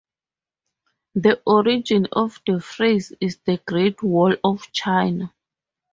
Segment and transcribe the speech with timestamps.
[1.13, 5.31] The origin of the phrase is the Great Wall of China.